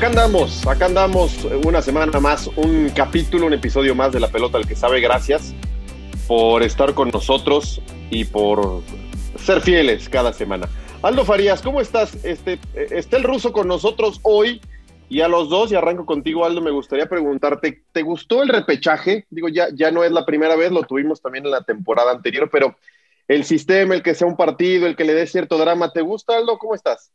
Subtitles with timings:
[0.00, 4.56] Acá andamos, acá andamos una semana más, un capítulo, un episodio más de La Pelota
[4.56, 4.98] al que sabe.
[4.98, 5.54] Gracias
[6.26, 8.80] por estar con nosotros y por
[9.36, 10.70] ser fieles cada semana.
[11.02, 12.14] Aldo Farías, ¿cómo estás?
[12.24, 14.62] Este, está el ruso con nosotros hoy
[15.10, 19.26] y a los dos, y arranco contigo, Aldo, me gustaría preguntarte, ¿te gustó el repechaje?
[19.28, 22.48] Digo, ya, ya no es la primera vez, lo tuvimos también en la temporada anterior,
[22.50, 22.74] pero
[23.28, 26.38] el sistema, el que sea un partido, el que le dé cierto drama, ¿te gusta,
[26.38, 26.56] Aldo?
[26.56, 27.12] ¿Cómo estás?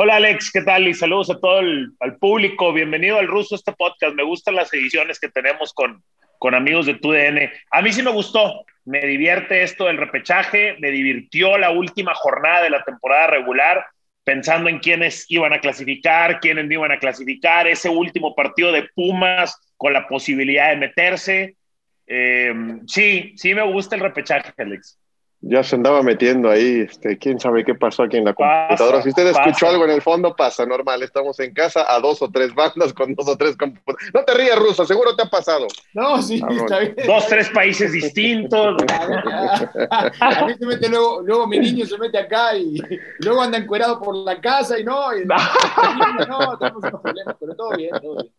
[0.00, 0.86] Hola Alex, ¿qué tal?
[0.86, 2.72] Y saludos a todo el público.
[2.72, 4.14] Bienvenido al Ruso este podcast.
[4.14, 6.04] Me gustan las ediciones que tenemos con,
[6.38, 7.50] con amigos de TUDN.
[7.72, 8.64] A mí sí me gustó.
[8.84, 10.76] Me divierte esto del repechaje.
[10.78, 13.86] Me divirtió la última jornada de la temporada regular,
[14.22, 17.66] pensando en quiénes iban a clasificar, quiénes no iban a clasificar.
[17.66, 21.56] Ese último partido de Pumas con la posibilidad de meterse.
[22.06, 22.54] Eh,
[22.86, 24.96] sí, sí me gusta el repechaje, Alex.
[25.40, 29.02] Ya se andaba metiendo ahí, este, quién sabe qué pasó aquí en la computadora.
[29.02, 31.02] Si usted escuchó algo en el fondo, pasa, normal.
[31.04, 34.10] Estamos en casa a dos o tres bandas con dos o tres computadoras.
[34.12, 35.68] No te rías, Ruso, seguro te ha pasado.
[35.94, 36.96] No, sí, ah, está bien.
[37.06, 38.82] Dos, tres países distintos.
[39.90, 42.80] a mí se mete luego, luego mi niño se mete acá y,
[43.20, 45.24] luego anda encuerado por la casa y no, y,
[46.28, 48.32] no, tenemos unos problemas, pero todo bien, todo bien.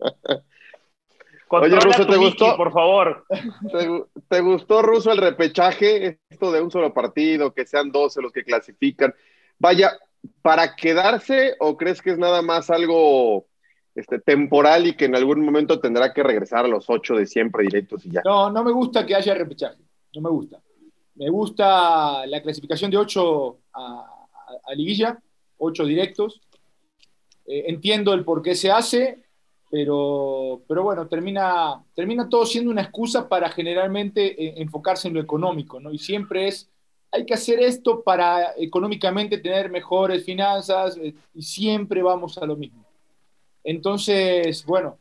[1.51, 2.55] Oye, Ruso, ¿te gustó?
[2.55, 3.25] por favor.
[4.29, 6.19] ¿Te, gustó, Ruso, el repechaje?
[6.29, 9.13] Esto de un solo partido, que sean 12 los que clasifican.
[9.57, 9.97] Vaya,
[10.41, 13.47] ¿para quedarse o crees que es nada más algo
[13.95, 17.63] este, temporal y que en algún momento tendrá que regresar a los ocho de siempre
[17.63, 18.21] directos y ya?
[18.23, 19.81] No, no me gusta que haya repechaje.
[20.13, 20.61] No me gusta.
[21.15, 24.05] Me gusta la clasificación de ocho a,
[24.75, 25.19] liguilla,
[25.57, 26.41] ocho directos.
[27.45, 29.23] Eh, entiendo el por qué se hace
[29.69, 35.21] pero, pero bueno, termina, termina todo siendo una excusa para generalmente eh, enfocarse en lo
[35.21, 35.91] económico, ¿no?
[35.91, 36.69] Y siempre es,
[37.11, 42.55] hay que hacer esto para económicamente tener mejores finanzas eh, y siempre vamos a lo
[42.55, 42.83] mismo.
[43.63, 44.97] Entonces, bueno,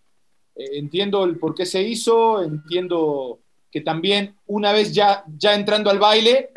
[0.54, 3.38] eh, entiendo el por qué se hizo, entiendo
[3.70, 6.50] que también una vez ya, ya entrando al baile,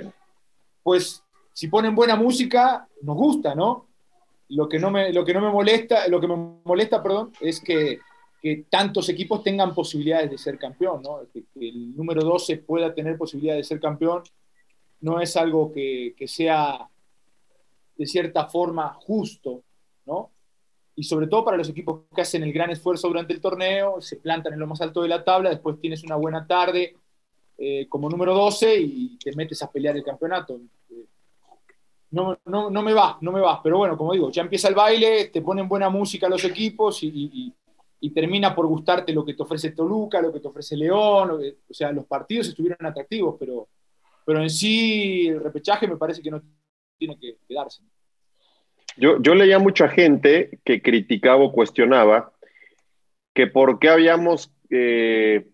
[0.83, 1.23] pues
[1.53, 3.87] si ponen buena música, nos gusta, ¿no?
[4.51, 7.59] Lo que no me, lo que no me molesta, lo que me molesta, perdón, es
[7.61, 7.99] que,
[8.41, 11.21] que tantos equipos tengan posibilidades de ser campeón, ¿no?
[11.33, 14.23] Que, el número 12 pueda tener posibilidades de ser campeón
[15.01, 16.87] no es algo que, que, sea
[17.97, 19.63] de cierta forma justo,
[20.05, 20.31] ¿no?
[20.95, 24.17] Y sobre todo para los equipos que hacen el gran esfuerzo durante el torneo, se
[24.17, 26.95] plantan en lo más alto de la tabla, después tienes una buena tarde
[27.57, 30.59] eh, como número 12 y te metes a pelear el campeonato
[32.11, 33.61] no, no, no, me va, no me va.
[33.63, 37.53] Pero bueno, como digo, ya empieza el baile, te ponen buena música los equipos y,
[38.13, 41.31] termina por gustarte lo que te ofrece Toluca, lo que te ofrece León.
[41.31, 43.69] o sea, los partidos estuvieron atractivos, pero,
[44.25, 46.41] pero en sí el repechaje me parece que no
[46.97, 47.83] tiene que quedarse.
[48.97, 52.33] Yo, yo leía mucha gente que criticaba o cuestionaba
[53.33, 55.47] que por qué habíamos eh,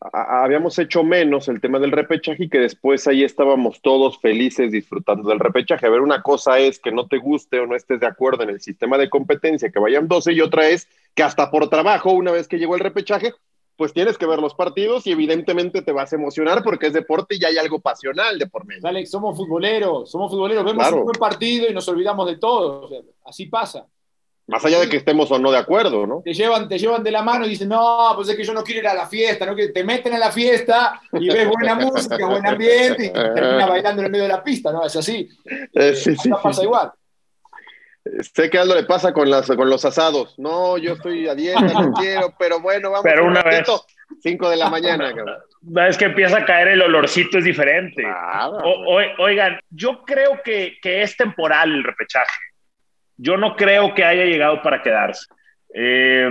[0.00, 5.28] habíamos hecho menos el tema del repechaje y que después ahí estábamos todos felices disfrutando
[5.28, 5.86] del repechaje.
[5.86, 8.50] A ver, una cosa es que no te guste o no estés de acuerdo en
[8.50, 12.30] el sistema de competencia, que vayan 12, y otra es que hasta por trabajo, una
[12.30, 13.32] vez que llegó el repechaje,
[13.76, 17.36] pues tienes que ver los partidos y evidentemente te vas a emocionar porque es deporte
[17.36, 18.86] y hay algo pasional de por medio.
[18.86, 22.90] Alex, somos futboleros, somos futboleros, vemos un buen partido y nos olvidamos de todo.
[23.24, 23.86] así pasa.
[24.48, 26.22] Más allá de que estemos o no de acuerdo, ¿no?
[26.24, 28.64] Te llevan, te llevan de la mano y dicen, no, pues es que yo no
[28.64, 29.54] quiero ir a la fiesta, ¿no?
[29.54, 34.00] Que te meten a la fiesta y ves buena música, buen ambiente y terminas bailando
[34.00, 34.86] en el medio de la pista, ¿no?
[34.86, 35.28] Es así.
[35.74, 36.90] Eh, sí, sí, pasa igual.
[38.34, 40.34] Sé que algo le pasa con, las, con los asados.
[40.38, 43.68] No, yo estoy a dieta, no quiero, pero bueno, vamos pero una vez.
[44.22, 45.36] 5 de la mañana, cabrón.
[45.86, 48.02] Es que empieza a caer el olorcito, es diferente.
[49.18, 52.47] oigan, yo creo que, que es temporal el repechaje
[53.18, 55.26] yo no creo que haya llegado para quedarse.
[55.74, 56.30] Eh,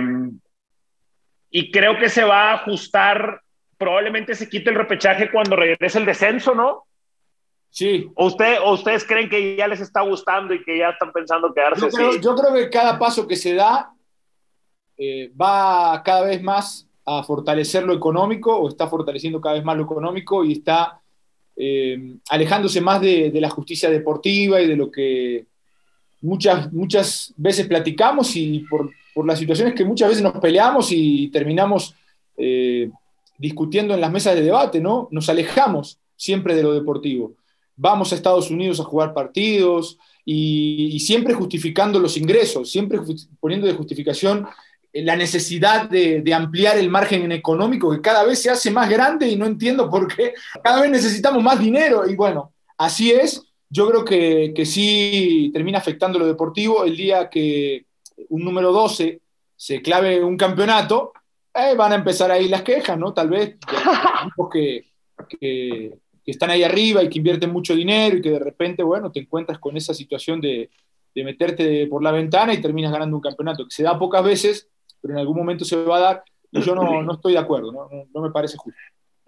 [1.50, 3.40] y creo que se va a ajustar,
[3.76, 6.84] probablemente se quite el repechaje cuando regrese el descenso, ¿no?
[7.70, 8.10] Sí.
[8.16, 11.52] ¿O, usted, ¿O ustedes creen que ya les está gustando y que ya están pensando
[11.54, 11.88] quedarse?
[12.20, 13.92] Yo creo, que cada paso que se da
[14.96, 19.76] eh, va cada vez más a fortalecer lo económico o está fortaleciendo cada vez más
[19.76, 21.00] lo económico y está
[21.56, 25.46] eh, alejándose más de, la justicia deportiva y de lo que
[26.20, 28.90] muchas, muchas veces platicamos y por,
[29.26, 31.92] las situaciones que muchas veces nos peleamos y terminamos
[32.36, 32.88] eh,
[33.36, 35.08] discutiendo en las mesas de debate, ¿no?
[35.10, 37.32] Nos alejamos siempre de lo deportivo.
[37.76, 43.00] Vamos a Estados Unidos a jugar partidos y, siempre justificando los ingresos, siempre
[43.40, 44.46] poniendo de justificación
[44.92, 49.36] la necesidad de, ampliar el margen económico que cada vez se hace más grande y
[49.36, 52.08] no entiendo por qué cada vez necesitamos más dinero.
[52.08, 53.42] Y bueno, así es.
[53.70, 57.86] Yo creo que, que sí termina afectando lo deportivo el día que
[58.30, 59.20] un número 12
[59.56, 61.12] se clave un campeonato,
[61.54, 63.12] eh, van a empezar ahí las quejas, ¿no?
[63.12, 63.56] Tal vez
[64.52, 64.86] que,
[65.38, 69.20] que, están ahí arriba y que invierten mucho dinero y que de repente, bueno, te
[69.20, 70.70] encuentras con esa situación de,
[71.14, 74.68] de meterte por la ventana y terminas ganando un campeonato, que se da pocas veces,
[75.00, 77.72] pero en algún momento se va a dar y yo no, no estoy de acuerdo,
[77.72, 77.88] ¿no?
[78.12, 78.78] No, me parece justo.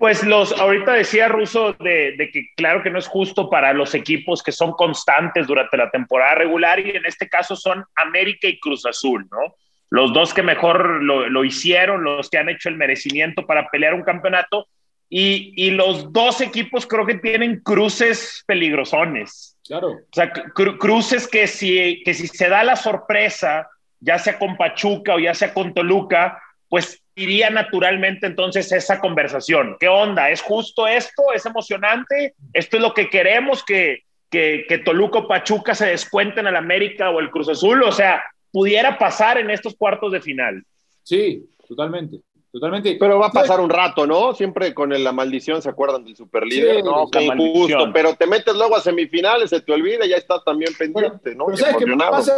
[0.00, 3.94] Pues los, ahorita decía Russo de, de, que claro que no es justo para los
[3.94, 8.58] equipos que son constantes durante la temporada regular y en este caso son América y
[8.58, 9.54] Cruz Azul, ¿no?
[9.90, 14.02] los dos que mejor lo, hicieron, los que han hecho el merecimiento para pelear un
[14.02, 14.68] campeonato.
[15.12, 19.58] Y, los dos equipos creo que tienen cruces peligrosones.
[19.66, 19.88] Claro.
[19.88, 23.68] O sea, cruces que si, que si se da la sorpresa,
[23.98, 29.76] ya sea con Pachuca o ya sea con Toluca, pues iría naturalmente entonces esa conversación.
[29.78, 30.30] ¿Qué onda?
[30.30, 31.32] ¿Es justo esto?
[31.34, 32.34] ¿Es emocionante?
[32.52, 37.10] ¿Esto es lo que queremos que, que, que Toluca o Pachuca se descuenten al América
[37.10, 37.82] o el Cruz Azul?
[37.82, 38.22] O sea,
[38.52, 40.64] pudiera pasar en estos cuartos de final.
[41.02, 42.20] Sí, totalmente.
[42.52, 42.96] Totalmente.
[42.98, 44.34] Pero va a pasar un rato, ¿no?
[44.34, 47.08] Siempre con la maldición se acuerdan del superlíder, ¿no?
[47.08, 47.92] Qué injusto.
[47.92, 51.46] Pero te metes luego a semifinales, se te olvida, ya estás también pendiente, ¿no?
[51.46, 52.34] Pero ¿sabes qué pasa?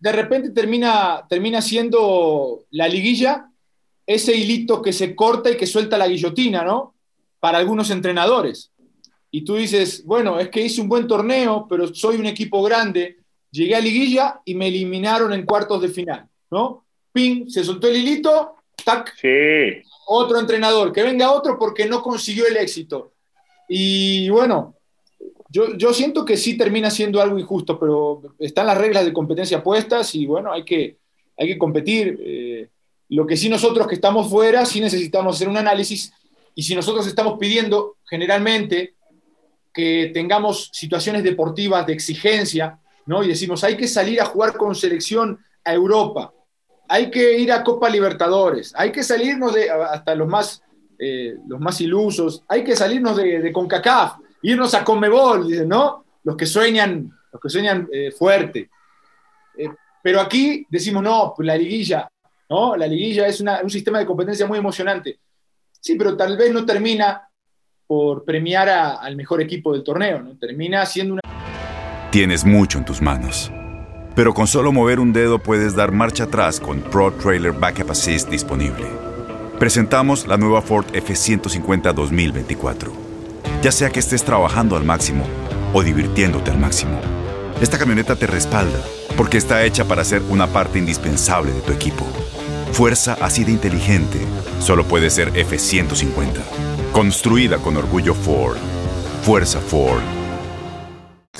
[0.00, 3.51] De repente termina, termina siendo la liguilla
[4.06, 6.94] ese hilito que se corta y que suelta la guillotina, ¿no?
[7.40, 8.70] Para algunos entrenadores.
[9.30, 13.22] Y tú dices, bueno, es que hice un buen torneo, pero soy un equipo grande,
[13.52, 16.86] Llegué a liguilla y me eliminaron en cuartos de final, ¿no?
[17.12, 19.14] Ping, se soltó el hilito, tac.
[19.20, 19.86] Sí.
[20.06, 23.12] Otro entrenador, que venga otro porque no consiguió el éxito.
[23.68, 24.74] Y bueno,
[25.50, 29.62] yo, yo siento que sí termina siendo algo injusto, pero están las reglas de competencia
[29.62, 30.96] puestas y bueno, hay que,
[31.36, 32.18] hay que competir.
[32.24, 32.68] Eh,
[33.12, 36.14] lo que sí nosotros que estamos fuera, sí necesitamos hacer un análisis
[36.54, 38.94] y si nosotros estamos pidiendo generalmente
[39.72, 43.22] que tengamos situaciones deportivas de exigencia, ¿no?
[43.22, 46.32] Y decimos, hay que salir a jugar con selección a Europa,
[46.88, 50.62] hay que ir a Copa Libertadores, hay que salirnos de, hasta los más,
[50.98, 56.06] eh, los más ilusos, hay que salirnos de, CONCACAF, irnos a Conmebol, dicen, ¿no?
[56.24, 58.70] Los que sueñan, los que sueñan eh, fuerte.
[59.58, 59.68] Eh,
[60.02, 62.08] pero aquí decimos, no, pues la liguilla,
[62.52, 62.76] ¿no?
[62.76, 65.18] La liguilla es un sistema de competencia muy emocionante.
[65.80, 67.28] Sí, pero tal vez no termina
[67.86, 70.36] por premiar al mejor equipo del torneo, ¿no?
[70.38, 71.22] Termina siendo una
[72.10, 73.50] Tienes mucho en tus manos.
[74.14, 78.28] Pero con solo mover un dedo puedes dar marcha atrás con Pro Trailer Backup Assist
[78.28, 78.86] disponible.
[79.58, 82.92] Presentamos la nueva Ford F150 2024.
[83.62, 85.24] Ya sea que estés trabajando al máximo
[85.72, 87.00] o divirtiéndote al máximo,
[87.62, 88.78] esta camioneta te respalda
[89.16, 92.06] porque está hecha para ser una parte indispensable de tu equipo.
[92.72, 94.18] Fuerza así de inteligente
[94.58, 96.42] solo puede ser F150.
[96.92, 98.58] Construida con orgullo Ford.
[99.22, 100.02] Fuerza Ford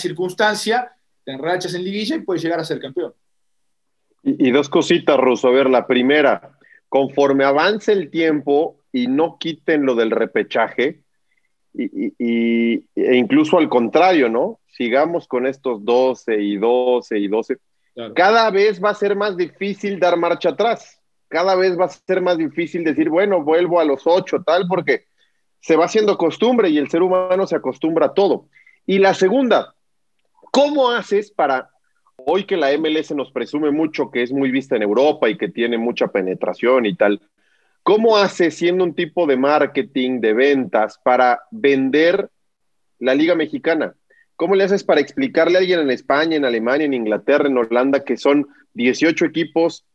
[0.03, 0.93] circunstancia,
[1.25, 3.15] te enrachas en liguilla y puedes llegar a ser campeón.
[4.25, 5.49] Y, dos cositas, Russo.
[5.49, 6.57] A ver, la primera,
[6.89, 11.01] conforme avance el tiempo y no quiten lo del repechaje,
[11.75, 14.61] y, e incluso al contrario, ¿no?
[14.69, 17.57] Sigamos con estos 12 y 12 y 12.
[18.15, 21.01] Cada vez va a ser más difícil dar marcha atrás.
[21.33, 25.07] Cada vez va a ser más difícil decir, bueno, vuelvo a los 8, tal, porque
[25.61, 28.47] se va haciendo costumbre y el ser humano se acostumbra a todo.
[28.87, 29.75] Y la segunda,
[30.55, 31.71] ¿Cómo haces para,
[32.15, 35.49] hoy que la MLS nos presume mucho que es muy vista en Europa y que
[35.49, 37.23] tiene mucha penetración y tal,
[37.83, 42.29] ¿cómo haces siendo un tipo de marketing, de ventas, para vender
[42.99, 43.95] la Liga Mexicana?
[44.37, 48.05] ¿Cómo le haces para explicarle a alguien en España, en Alemania, en Inglaterra, en Holanda,
[48.05, 49.87] que son 18 equipos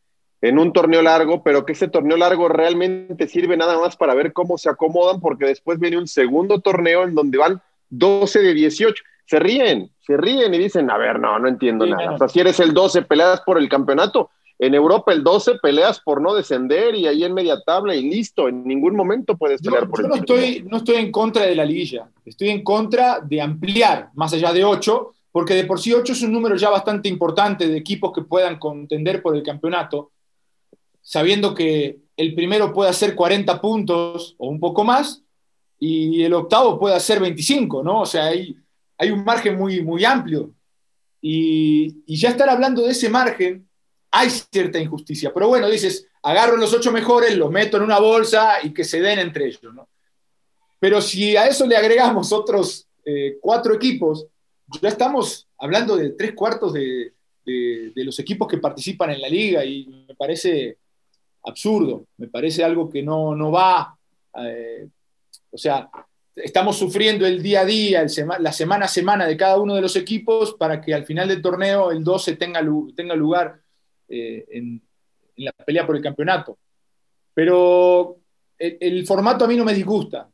[0.42, 4.34] en un torneo largo, pero que ese torneo largo realmente sirve nada más para ver
[4.34, 9.04] cómo se acomodan, porque después viene un segundo torneo en donde van 12 de 18
[9.28, 12.14] se ríen, se ríen y dicen, a ver, no, no entiendo nada.
[12.14, 14.30] O sea, si eres el 12, peleas por el campeonato.
[14.60, 18.48] En Europa el 12 peleas por no descender y ahí en media tabla y listo.
[18.48, 21.56] En ningún momento puedes pelear por yo el no estoy, no estoy en contra de
[21.56, 22.10] la liguilla.
[22.26, 26.24] Estoy en contra de ampliar más allá de 8, porque de por sí 8 es
[26.24, 30.12] un número ya bastante importante de equipos que puedan contender por el campeonato,
[31.08, 35.24] sabiendo que el primero puede hacer 40 puntos o un poco más
[35.80, 38.02] y el octavo puede hacer 25, ¿no?
[38.02, 38.58] O sea, hay,
[38.98, 40.52] hay un margen muy, muy amplio.
[41.22, 43.70] Y, y, ya estar hablando de ese margen,
[44.12, 45.34] hay cierta injusticia.
[45.34, 49.00] Pero bueno, dices, agarro los ocho mejores, los meto en una bolsa y que se
[49.00, 49.88] den entre ellos, ¿no?
[50.78, 54.28] Pero si a eso le agregamos otros eh, cuatro equipos,
[54.82, 57.14] ya estamos hablando de tres cuartos de,
[57.46, 60.80] de, de, los equipos que participan en la liga y me parece
[61.48, 63.98] absurdo, me parece algo que no, no va,
[64.44, 64.88] eh,
[65.50, 65.90] o sea,
[66.36, 68.06] estamos sufriendo el día a día,
[68.40, 71.42] la semana a semana de cada uno de los equipos para que al final del
[71.42, 72.62] torneo el 12 tenga,
[72.96, 73.60] tenga lugar
[74.08, 74.82] eh, en,
[75.38, 76.58] la pelea por el campeonato.
[77.34, 78.18] Pero
[78.58, 80.28] el, formato a mí no me disgusta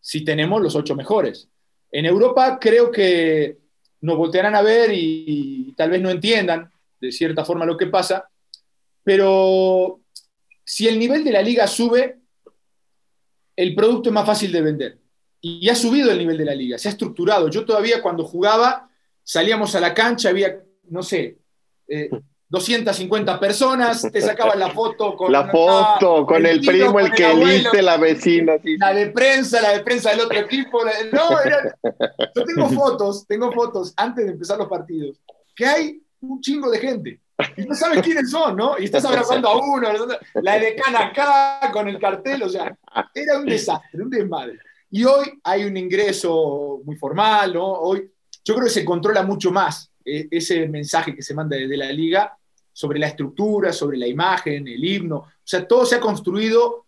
[0.00, 1.48] si tenemos los ocho mejores.
[1.90, 3.58] En Europa creo que
[4.00, 8.28] nos voltearán a ver y tal vez no entiendan de cierta forma lo que pasa,
[9.02, 10.00] pero
[10.64, 12.18] si el nivel de la liga sube,
[13.56, 14.98] el producto es más fácil de vender.
[15.40, 17.48] Y ha subido el nivel de la liga, se ha estructurado.
[17.48, 18.88] Yo todavía cuando jugaba,
[19.22, 21.38] salíamos a la cancha, había, no sé,
[21.86, 22.08] eh,
[22.48, 27.04] 250 personas, te sacaban la foto con la foto, una, con el, el primo, con
[27.04, 28.54] el que elite, la vecina.
[28.62, 28.76] Sí.
[28.78, 30.84] La de prensa, la de prensa del otro equipo.
[30.84, 31.76] La, no, era,
[32.34, 35.20] yo tengo fotos, tengo fotos antes de empezar los partidos,
[35.54, 37.20] que hay un chingo de gente.
[37.56, 38.78] Y no sabes quiénes son, ¿no?
[38.78, 39.88] Y estás abrazando a uno,
[40.34, 42.76] la decana acá con el cartel, o sea,
[43.14, 44.58] era un desastre, un desmadre.
[44.90, 47.66] Y hoy hay un ingreso muy formal, ¿no?
[47.66, 48.08] Hoy
[48.44, 51.90] yo creo que se controla mucho más eh, ese mensaje que se manda desde la
[51.90, 52.36] liga
[52.72, 55.16] sobre la estructura, sobre la imagen, el himno.
[55.16, 56.86] O sea, todo se ha construido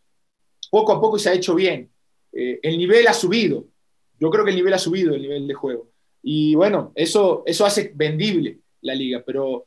[0.70, 1.90] poco a poco y se ha hecho bien.
[2.32, 3.64] Eh, el nivel ha subido.
[4.18, 5.88] Yo creo que el nivel ha subido, el nivel de juego.
[6.22, 9.66] Y bueno, eso, eso hace vendible la liga, pero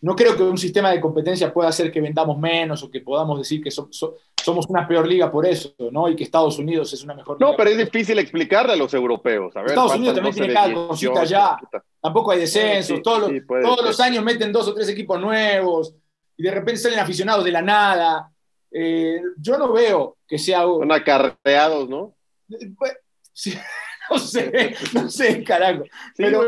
[0.00, 3.38] no creo que un sistema de competencia pueda hacer que vendamos menos o que podamos
[3.38, 6.08] decir que so, so, somos una peor liga por eso, ¿no?
[6.08, 7.50] Y que Estados Unidos es una mejor liga.
[7.50, 9.56] No, pero es difícil explicarle a los europeos.
[9.56, 11.58] A ver, Estados Unidos también tiene cada cosita ya.
[12.00, 12.96] Tampoco hay descensos.
[12.96, 15.94] Sí, todos, sí, los, todos los, años meten dos o tres equipos nuevos
[16.36, 18.30] y de repente salen aficionados de la nada.
[18.70, 20.62] Eh, yo no veo que sea.
[20.62, 22.14] Son acarreados, ¿no?
[22.78, 22.96] Pues,
[23.32, 23.58] sí.
[24.10, 25.84] no sé, no sé, carajo.
[26.14, 26.40] Sí, pero,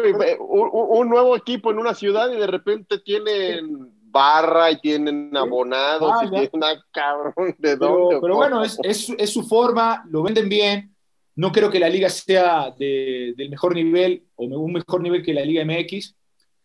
[0.44, 6.12] un, un, nuevo equipo en una ciudad y de repente tienen barra y tienen abonados
[6.14, 8.06] ah, y tienen una cabrón de dónde.
[8.08, 10.94] Pero, pero bueno, es, es, es, su forma, lo venden bien.
[11.36, 15.32] No creo que la liga sea de, del mejor nivel o un mejor nivel que
[15.32, 16.14] la Liga MX.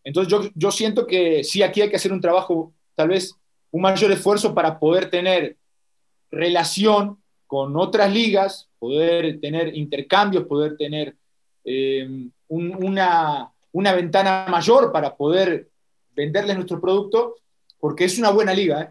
[0.03, 3.35] Entonces yo, yo siento que sí, aquí hay que hacer un trabajo, tal vez
[3.71, 5.57] un mayor esfuerzo para poder tener
[6.31, 11.15] relación con otras ligas, poder tener intercambios, poder tener
[11.63, 12.07] eh,
[12.49, 15.69] un, una, una, ventana mayor para poder
[16.15, 17.33] venderles nuestro producto,
[17.79, 18.83] porque es una buena liga.
[18.83, 18.89] ¿eh?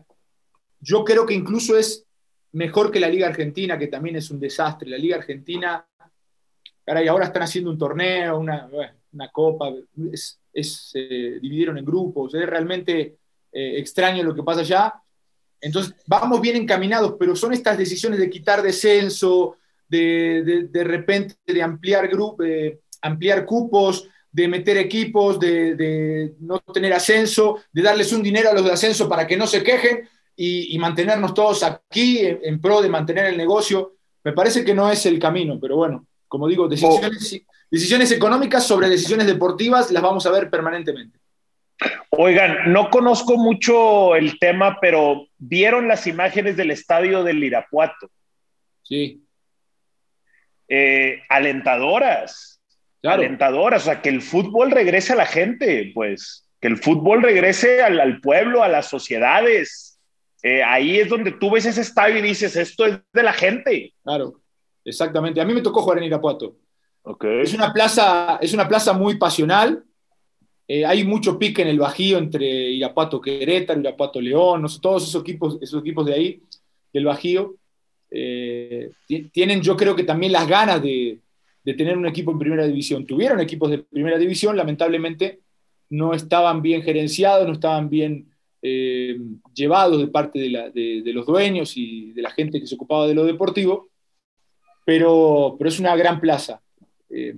[0.81, 2.05] Yo creo que incluso es
[2.51, 4.91] mejor que la Liga Argentina, que también es un desastre.
[4.91, 5.87] La Liga Argentina,
[6.85, 8.69] caray, ahora están haciendo un torneo, una,
[9.13, 9.73] una copa,
[10.13, 13.19] es eh, dividieron en grupos, es realmente
[13.53, 14.95] extraño lo que pasa allá.
[15.61, 19.57] Entonces, vamos bien encaminados, pero son estas decisiones de quitar descenso,
[19.89, 26.35] de, de, de repente de ampliar, grupo, de ampliar cupos, de meter equipos, de, de,
[26.41, 29.63] no tener ascenso, de darles un dinero a los de ascenso para que no se
[29.63, 33.95] quejen y, y mantenernos todos aquí en, en, pro de mantener el negocio.
[34.25, 37.53] Me parece que no es el camino, pero bueno, como digo, decisiones, oh.
[37.71, 41.21] decisiones económicas sobre decisiones deportivas las vamos a ver permanentemente.
[42.11, 48.11] Oigan, no conozco mucho el tema, pero ¿vieron las imágenes del estadio del Irapuato?
[48.83, 49.24] Sí.
[50.69, 52.63] Eh, alentadoras.
[53.01, 53.23] Claro.
[53.23, 53.83] Alentadoras.
[53.83, 56.49] O sea, que el fútbol regrese a la gente, pues.
[56.61, 59.99] Que el fútbol regrese al, al pueblo, a las sociedades.
[60.43, 63.95] Eh, ahí es donde tú ves ese estadio y dices, esto es de la gente.
[64.03, 64.41] Claro,
[64.85, 65.41] exactamente.
[65.41, 66.57] A mí me tocó jugar en Irapuato.
[67.03, 67.43] Okay.
[67.43, 69.85] Es, una plaza, es una plaza muy pasional
[70.67, 75.07] eh, hay mucho pique en el Bajío entre Irapuato Querétaro, Irapuato León, no sé, todos
[75.07, 76.43] esos equipos, esos equipos de ahí,
[76.93, 77.57] del Bajío,
[78.17, 78.93] eh,
[79.33, 81.19] tienen yo creo que también las ganas de,
[81.65, 83.05] de, tener un equipo en primera división.
[83.05, 85.41] Tuvieron equipos de primera división, lamentablemente
[85.91, 88.29] no estaban bien gerenciados, no estaban bien
[88.63, 89.19] eh,
[89.53, 92.77] llevados de parte de, la, de, de, los dueños y de la gente que se
[92.77, 93.89] ocupaba de lo deportivo,
[94.87, 96.63] pero, pero es una gran plaza.
[97.11, 97.35] Eh,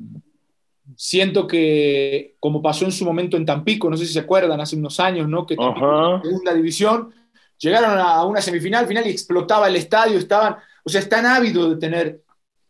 [0.94, 4.76] siento que, como pasó en su momento en Tampico, no sé si se acuerdan, hace
[4.76, 5.46] unos años, ¿no?
[5.46, 7.14] Que Tampico, segunda división,
[7.58, 11.76] llegaron a una semifinal, final y explotaba el estadio, estaban, o sea, están ávidos de
[11.76, 12.20] tener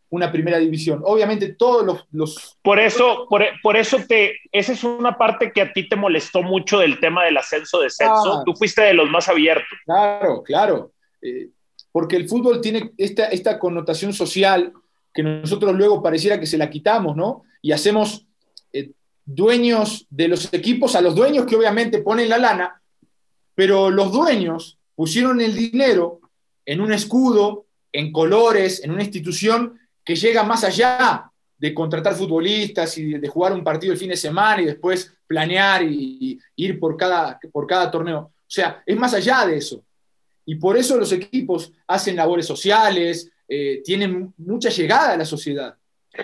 [0.09, 1.01] una primera división.
[1.03, 2.05] Obviamente todos los...
[2.11, 2.57] los...
[2.61, 6.41] Por eso, por, por, eso te, esa es una parte que a ti te molestó
[6.41, 8.39] mucho del tema del ascenso-descenso.
[8.39, 9.77] Ah, Tú fuiste de los más abiertos.
[9.85, 10.91] Claro, claro.
[11.21, 11.49] Eh,
[11.91, 14.71] porque el fútbol tiene esta, esta connotación social
[15.13, 17.43] que nosotros luego pareciera que se la quitamos, ¿no?
[17.61, 18.27] Y hacemos
[18.71, 18.91] eh,
[19.25, 22.81] dueños de los equipos a los dueños que obviamente ponen la lana,
[23.55, 26.19] pero los dueños pusieron el dinero
[26.65, 32.97] en un escudo, en colores, en una institución que llega más allá de contratar futbolistas
[32.97, 36.97] y de jugar un partido el fin de semana y después planear y, ir por
[36.97, 38.19] cada, por cada torneo.
[38.19, 39.83] O sea, es más allá de eso.
[40.45, 45.75] Y por eso los equipos hacen labores sociales, eh, tienen mucha llegada a la sociedad.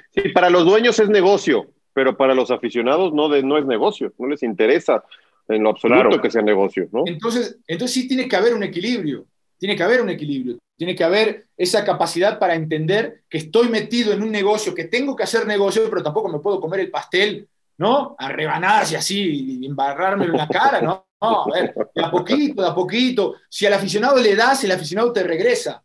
[0.10, 4.28] Sí, para los dueños es negocio, pero para los aficionados no, no es negocio, no
[4.28, 5.04] les interesa
[5.48, 6.88] en lo absoluto que sea negocio.
[6.92, 7.04] ¿no?
[7.06, 9.26] Entonces, entonces sí tiene que haber un equilibrio,
[9.58, 10.58] tiene que haber un equilibrio.
[10.76, 15.16] Tiene que haber esa capacidad para entender que estoy metido en un negocio, que tengo
[15.16, 17.48] que hacer negocio, pero tampoco me puedo comer el pastel,
[17.78, 18.16] ¿no?
[18.18, 21.06] A rebanarse así y embarrarme en la cara, ¿no?
[21.22, 23.36] No, a ver, de a poquito, de a poquito.
[23.48, 25.82] Si al aficionado le das, el aficionado te regresa.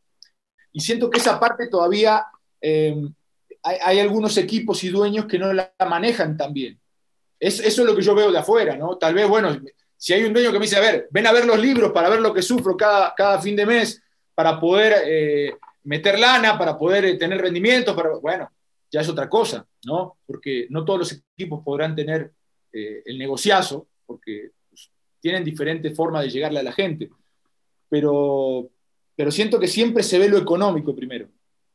[0.73, 2.27] Y siento que esa parte todavía
[2.61, 2.97] eh,
[3.63, 6.81] hay, algunos equipos y dueños que no la manejan tan bien.
[7.39, 8.97] Eso es lo que yo veo de afuera, ¿no?
[8.97, 9.57] Tal vez, bueno,
[9.97, 12.09] si hay un dueño que me dice, a ver, ven a ver los libros para
[12.09, 14.03] ver lo que sufro cada, cada fin de mes,
[14.35, 15.55] para poder eh,
[15.85, 18.51] meter lana, para poder eh, tener rendimientos, para, bueno,
[18.91, 20.19] ya es otra cosa, ¿no?
[20.27, 22.33] Porque no todos los equipos podrán tener
[22.73, 24.91] eh, el negociazo, porque pues,
[25.21, 27.11] tienen diferentes formas de llegarle a la gente.
[27.89, 28.71] Pero,
[29.17, 31.29] pero siento que siempre se ve lo económico primero.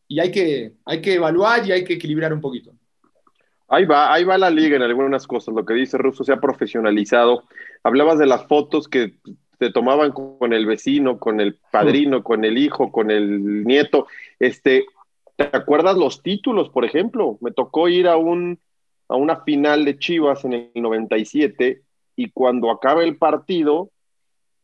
[0.08, 2.74] Y hay que, hay que evaluar y hay que equilibrar un poquito.
[3.68, 5.54] Ahí va, ahí va la liga en algunas cosas.
[5.54, 7.44] Lo que dice Russo se ha profesionalizado.
[7.84, 9.14] Hablabas de las fotos que
[9.58, 14.08] te tomaban con el vecino, con el padrino, con el hijo, con el nieto.
[14.40, 14.86] Este,
[15.36, 17.38] ¿Te acuerdas los títulos, por ejemplo?
[17.42, 18.60] Me tocó ir a, un,
[19.08, 21.82] a una final de Chivas en el 97
[22.16, 23.90] y cuando acaba el partido,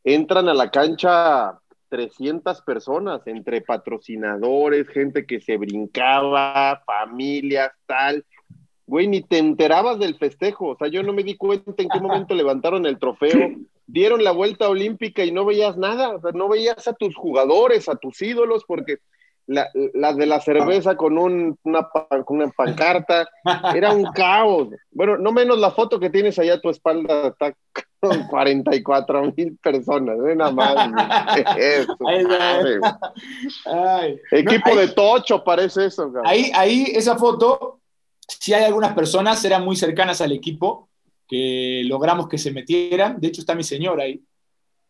[0.04, 8.26] entran a la cancha 300 personas, entre patrocinadores, gente que se brincaba, familias, tal.
[8.90, 10.70] Güey, ni te enterabas del festejo.
[10.70, 13.56] O sea, yo no me di cuenta en qué momento levantaron el trofeo
[13.92, 17.90] dieron la vuelta olímpica y no veías nada, o sea, no veías a tus jugadores,
[17.90, 18.98] a tus ídolos, porque
[19.48, 19.68] la,
[20.14, 21.90] de la cerveza con, un, una,
[22.24, 23.28] con una pancarta,
[23.74, 24.68] era un caos.
[24.92, 27.56] Bueno, no menos la foto que tienes allá a tu espalda, está
[28.00, 30.36] con 44 mil personas, ¿eh?
[30.36, 30.76] nada más.
[34.32, 36.14] Equipo de Tocho parece eso.
[36.24, 37.80] Ahí, ahí, esa foto,
[38.40, 40.90] si hay algunas personas, eran muy cercanas al equipo,
[41.28, 43.20] que logramos que se metieran.
[43.20, 44.22] De hecho, está mi señora ahí.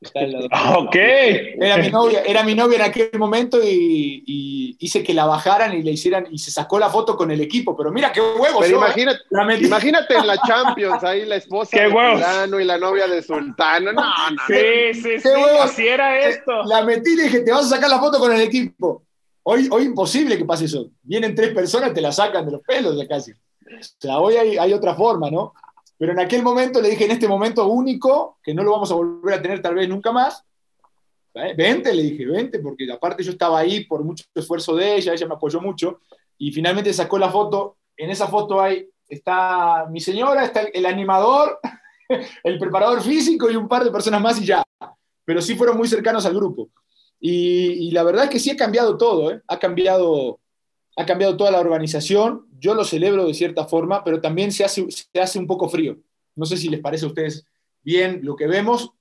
[0.77, 0.95] ok.
[0.95, 5.83] Era mi, novia, era mi novia en aquel momento y, hice que la bajaran y
[5.83, 7.75] le hicieran y se sacó la foto con el equipo.
[7.75, 8.61] Pero mira qué huevos.
[8.61, 9.19] Pero imagínate,
[9.61, 13.91] imagínate en la Champions ahí la esposa de Fulano y la novia de Sultano.
[13.91, 14.41] No, no.
[14.47, 15.27] Sí, sí, sí.
[15.27, 15.71] Huevos?
[15.71, 16.63] Si era esto.
[16.63, 19.03] La metí y dije, te vas a sacar la foto con el equipo.
[19.51, 20.91] Hoy, hoy imposible que pase eso.
[21.01, 23.31] Vienen tres personas, te la sacan de los pelos ya casi.
[23.31, 23.35] O
[23.97, 25.55] sea, hoy hay, otra forma, ¿no?
[25.97, 28.93] Pero en aquel momento le dije, en este momento único, que no lo vamos a
[28.93, 30.45] volver a tener tal vez nunca más,
[31.33, 31.55] ¿eh?
[31.57, 35.27] vente, le dije, vente, porque aparte yo estaba ahí por mucho esfuerzo de ella, ella
[35.27, 36.01] me apoyó mucho,
[36.37, 41.59] y finalmente sacó la foto, en esa foto hay, está mi señora, está el, animador,
[42.43, 44.63] el preparador físico y un par de personas más y ya,
[45.25, 46.69] pero sí fueron muy cercanos al grupo.
[47.19, 49.41] Y, la verdad es que sí ha cambiado todo, ¿eh?
[49.47, 50.39] ha cambiado
[50.95, 54.85] ha cambiado toda la organización, yo lo celebro de cierta forma, pero también se hace,
[54.91, 55.97] se hace un poco frío.
[56.35, 57.45] No sé si les parece a ustedes
[57.81, 58.91] bien lo que vemos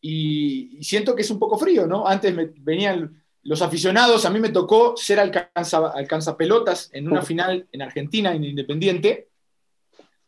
[0.00, 2.06] y, siento que es un poco frío, ¿no?
[2.06, 7.66] Antes venían los aficionados, a mí me tocó ser alcanza, alcanza pelotas en una final
[7.72, 9.28] en Argentina, en Independiente.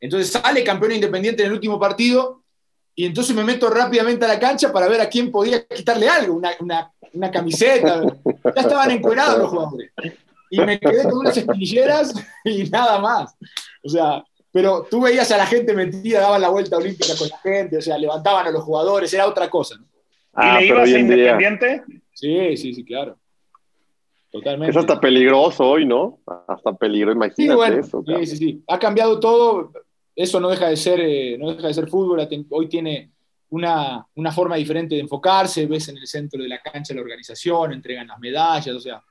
[0.00, 2.44] Entonces sale campeón Independiente en el último partido
[2.96, 6.34] y entonces me meto rápidamente a la cancha para ver a quién podía quitarle algo,
[6.34, 8.02] una, una, una camiseta.
[8.24, 9.92] Ya estaban encuerados los jugadores
[10.50, 13.36] y me quedé con unas espinilleras y nada más.
[13.84, 17.38] O sea, pero tú veías a la gente metida, daban la vuelta olímpica con la
[17.38, 19.76] gente, o sea, levantaban a los jugadores, era otra cosa.
[19.76, 19.86] ¿no?
[20.42, 21.82] ¿Y le ibas a Independiente?
[22.12, 23.18] Sí, sí, sí, claro.
[24.30, 24.70] Totalmente.
[24.70, 26.18] Es hasta peligroso hoy, ¿no?
[26.48, 28.02] Hasta peligro, imagínate eso.
[28.06, 28.64] Sí, sí, sí.
[28.66, 29.72] Ha cambiado todo.
[30.16, 32.26] Eso no deja de ser, eh, no deja de ser fútbol.
[32.50, 33.12] Hoy tiene
[33.50, 35.66] una, una forma diferente de enfocarse.
[35.66, 39.02] Ves en el centro de la cancha la organización, entregan las medallas, o sea,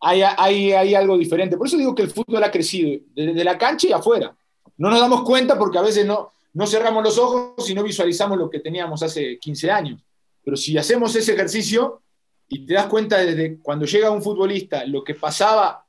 [0.00, 1.56] hay, hay, algo diferente.
[1.56, 4.36] Por eso digo que el fútbol ha crecido, desde la cancha y afuera.
[4.76, 8.38] No nos damos cuenta porque a veces no, no cerramos los ojos y no visualizamos
[8.38, 10.00] lo que teníamos hace 15 años.
[10.44, 12.02] Pero si hacemos ese ejercicio
[12.46, 15.84] y te das cuenta desde cuando llega un futbolista, lo que pasaba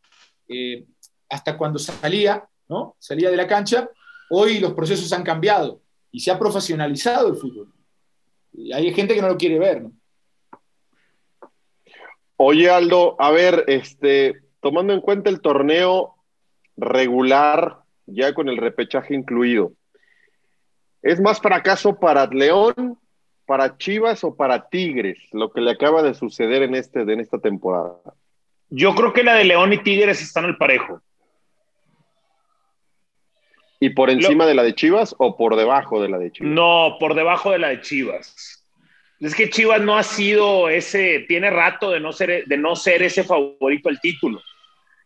[0.47, 0.85] eh,
[1.29, 2.95] hasta cuando salía, ¿no?
[2.97, 3.89] salía de la cancha,
[4.29, 7.71] hoy los procesos han cambiado y se ha profesionalizado el fútbol.
[8.53, 9.83] Y hay gente que no lo quiere ver.
[9.83, 9.91] ¿no?
[12.37, 16.15] Oye, Aldo, a ver, este, tomando en cuenta el torneo
[16.75, 19.73] regular, ya con el repechaje incluido,
[21.01, 22.99] ¿es más fracaso para León,
[23.47, 27.39] para Chivas o para Tigres lo que le acaba de suceder en, este, en esta
[27.39, 27.97] temporada?
[28.69, 31.01] Yo creo que la de León y Tigres están al parejo.
[33.79, 36.51] ¿Y por encima de la de Chivas o por debajo de la de Chivas?
[36.51, 38.65] No, por debajo de la de Chivas.
[39.19, 43.03] Es que Chivas no ha sido ese, tiene rato de no ser, de no ser
[43.03, 44.41] ese favorito al título.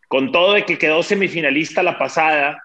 [0.08, 2.62] Con todo de que quedó semifinalista la pasada,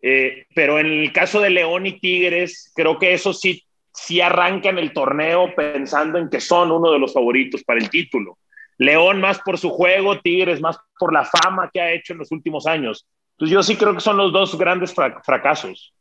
[0.00, 4.78] eh, pero en el caso de León y Tigres, creo que eso sí, sí arrancan
[4.78, 8.38] el torneo pensando en que son uno de los favoritos para el título.
[8.78, 12.30] León más por su juego, Tigres más por la fama que ha hecho en los
[12.30, 13.06] últimos años.
[13.36, 15.92] Entonces yo sí creo que son los dos grandes fracasos.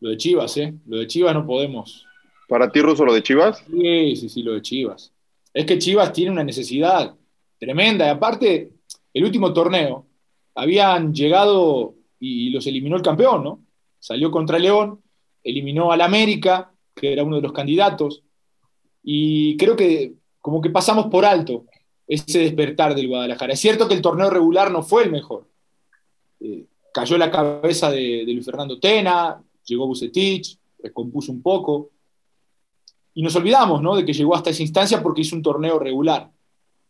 [0.00, 0.74] Lo de Chivas, ¿eh?
[0.86, 2.04] Lo de Chivas no podemos.
[2.48, 3.64] ¿Para ti, Ruso, lo de Chivas?
[3.70, 5.12] Sí, sí, sí, lo de Chivas.
[5.54, 7.14] Es que Chivas tiene una necesidad
[7.56, 8.06] tremenda.
[8.06, 8.72] Y aparte,
[9.14, 10.08] el último torneo,
[10.56, 13.60] habían llegado y los eliminó el campeón, ¿no?
[14.00, 15.00] Salió contra León,
[15.44, 18.24] eliminó al América, que era uno de los candidatos,
[19.04, 21.66] y creo que como que pasamos por alto
[22.08, 23.52] ese despertar del Guadalajara.
[23.52, 25.51] Es cierto que el torneo regular no fue el mejor.
[26.42, 30.58] Eh, cayó la cabeza de, Luis Fernando Tena, llegó Bucetich,
[30.92, 31.90] compuso un poco.
[33.14, 33.94] Y nos olvidamos ¿no?
[33.94, 36.30] de que llegó hasta esa instancia porque hizo un torneo regular.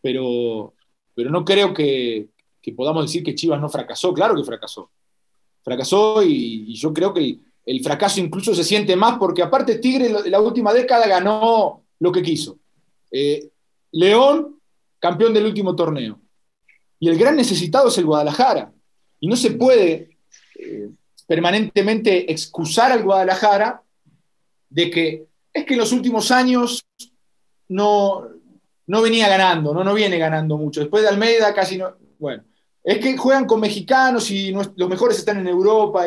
[0.01, 0.75] Pero,
[1.15, 2.29] pero no creo que,
[2.77, 4.15] podamos decir que Chivas no fracasó.
[4.15, 4.91] Claro que fracasó.
[5.63, 10.41] Fracasó y, yo creo que el, fracaso incluso se siente más porque aparte Tigre la
[10.41, 12.59] última década ganó lo que quiso.
[13.11, 13.51] Eh,
[13.93, 14.59] León,
[14.99, 16.19] campeón del último torneo.
[16.99, 18.73] Y el gran necesitado es el Guadalajara.
[19.23, 20.17] Y no se puede
[20.59, 20.91] eh,
[21.29, 23.81] permanentemente excusar al Guadalajara
[24.69, 26.85] de que es que en los últimos años
[27.69, 28.27] no,
[28.89, 30.81] no venía ganando, no, no viene ganando mucho.
[30.81, 31.95] Después de Almeida casi no.
[32.19, 32.43] Bueno,
[32.83, 36.05] es que juegan con mexicanos y los mejores están en Europa.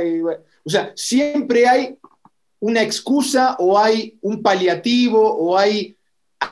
[0.65, 1.97] o sea, siempre hay
[2.59, 5.95] una excusa o hay un paliativo o hay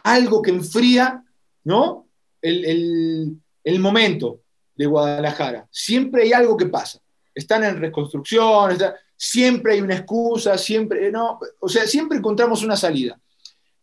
[0.03, 1.25] algo que enfría
[1.65, 2.07] ¿no?
[2.41, 3.39] el,
[3.79, 4.39] momento
[4.75, 5.67] de Guadalajara.
[5.71, 6.99] Siempre hay algo que pasa.
[7.33, 8.77] Están en reconstrucción,
[9.15, 13.19] siempre hay una excusa, siempre, no, o sea, siempre encontramos una salida.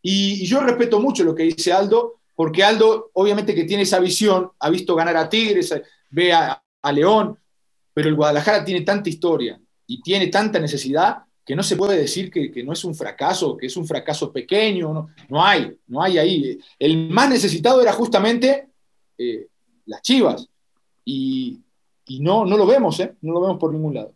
[0.03, 4.51] Y, yo respeto mucho lo que dice Aldo, porque Aldo, obviamente que tiene esa visión,
[4.59, 5.75] ha visto ganar a Tigres,
[6.11, 7.39] ve a León,
[7.93, 12.31] pero el Guadalajara tiene tanta historia y tiene tanta necesidad que no se puede decir
[12.31, 16.19] que, no es un fracaso, que es un fracaso pequeño, no, no hay, no hay
[16.19, 16.59] ahí.
[16.79, 18.69] El más necesitado era justamente
[19.19, 19.49] eh,
[19.87, 20.50] las Chivas
[22.07, 23.15] y, no, no lo vemos, ¿eh?
[23.23, 24.13] no lo vemos por ningún lado.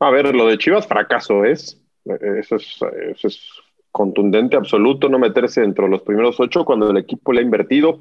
[0.00, 2.78] A ver, lo de Chivas fracaso es, eso es,
[3.10, 3.40] eso es
[3.92, 8.00] contundente, absoluto, no meterse dentro de los primeros ocho cuando el equipo le ha invertido,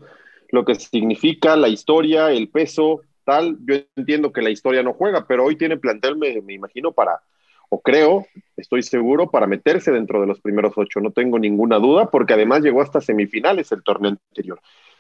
[0.52, 3.58] lo que significa la historia, el peso, tal.
[3.68, 7.22] Yo entiendo que la historia no juega, pero hoy tiene plantel, me imagino, para,
[7.70, 8.26] o creo,
[8.58, 11.00] estoy seguro, para meterse dentro de los primeros ocho.
[11.00, 14.60] No tengo ninguna duda, porque además llegó hasta semifinales el torneo anterior.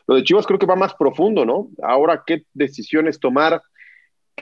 [0.09, 1.69] Lo de Chivas creo que va más profundo, ¿no?
[1.83, 3.61] Ahora, ¿qué decisiones tomar?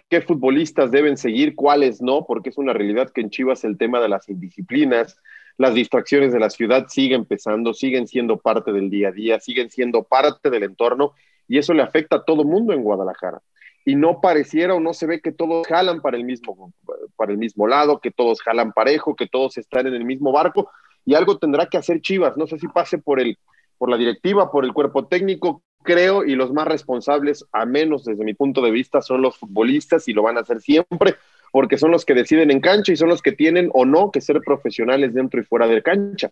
[0.07, 1.55] ¿Qué futbolistas deben seguir?
[1.55, 2.25] ¿Cuáles no?
[2.25, 5.17] Porque es una realidad que en Chivas el tema de las indisciplinas,
[5.57, 9.69] las distracciones de la ciudad siguen pesando, siguen siendo parte del día a día, siguen
[9.69, 11.11] siendo parte del entorno
[11.49, 13.41] y eso le afecta a todo mundo en Guadalajara
[13.83, 16.71] y no pareciera o no se ve que todos jalan para el mismo,
[17.17, 20.71] para el mismo lado, que todos jalan parejo, que todos están en el mismo barco
[21.03, 22.37] y algo tendrá que hacer Chivas.
[22.37, 23.37] No sé si pase por, el,
[23.77, 28.23] por la directiva, por el cuerpo técnico, creo, y los más responsables, a menos desde
[28.23, 31.15] mi punto de vista, son los futbolistas y lo van a hacer siempre,
[31.51, 34.21] porque son los que deciden en cancha y son los que tienen o no que
[34.21, 36.31] ser profesionales dentro y fuera de cancha.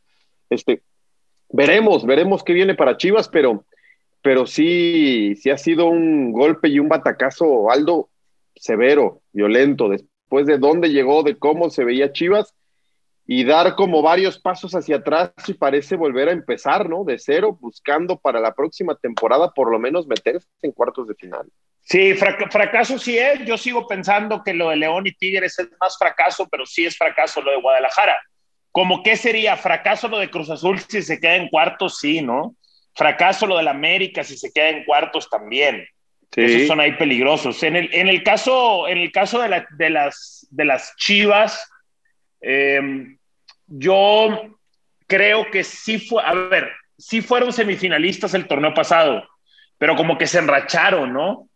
[0.50, 0.82] Este,
[1.50, 3.64] veremos, veremos qué viene para Chivas, pero
[4.26, 8.10] pero sí, sí ha sido un golpe y un batacazo, Aldo,
[8.56, 12.56] severo, violento, después de dónde llegó, de cómo se veía Chivas,
[13.28, 17.04] y dar como varios pasos hacia atrás y parece volver a empezar, ¿no?
[17.04, 21.48] De cero, buscando para la próxima temporada por lo menos meterse en cuartos de final.
[21.82, 23.46] Sí, fracaso sí es.
[23.46, 26.98] Yo sigo pensando que lo de León y Tigres es más fracaso, pero sí es
[26.98, 28.20] fracaso lo de Guadalajara.
[28.72, 32.00] ¿Cómo qué sería fracaso lo de Cruz Azul si se queda en cuartos?
[32.00, 32.56] Sí, ¿no?
[32.94, 35.88] Fracaso lo del América si se queda en cuartos también.
[36.36, 37.64] Esos son ahí peligrosos.
[37.64, 41.70] En el, en el caso, en el caso de, de, las, de las Chivas,
[42.46, 43.18] em,
[43.68, 44.30] yo
[45.08, 49.24] creo que sí fue, a ver, sí fueron semifinalistas el torneo pasado,
[49.78, 51.32] pero como que se enracharon, ¿no?
[51.32, 51.50] O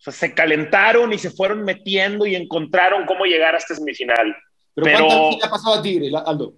[0.00, 4.36] sea, se calentaron y se fueron metiendo y encontraron cómo llegar a esta semifinal.
[4.74, 6.54] Pero, ¿cuántas veces le ha pasado a Tigre, Aldo?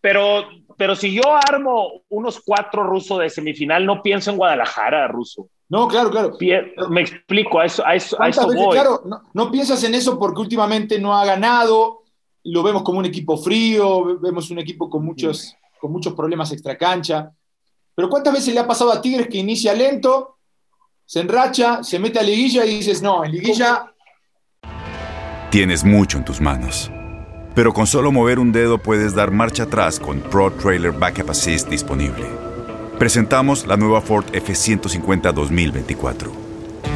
[0.00, 0.44] pero,
[0.76, 5.48] pero si yo armo unos cuatro rusos de semifinal, no pienso en Guadalajara, ruso.
[5.68, 6.36] No, claro, claro.
[6.90, 8.70] Me explico, a eso, a eso, a eso voy.
[8.70, 9.02] Claro,
[9.34, 12.04] no, piensas en eso porque últimamente no ha ganado,
[12.46, 17.32] lo vemos como un equipo frío, vemos un equipo con muchos, con muchos problemas extracancha.
[17.94, 20.38] Pero ¿cuántas veces le ha pasado a Tigres que inicia lento,
[21.04, 23.92] se enracha, se mete a liguilla y dices, no, en liguilla...
[25.50, 26.90] Tienes mucho en tus manos.
[27.54, 31.68] Pero con solo mover un dedo puedes dar marcha atrás con Pro Trailer Backup Assist
[31.68, 32.26] disponible.
[32.98, 36.30] Presentamos la nueva Ford F150 2024.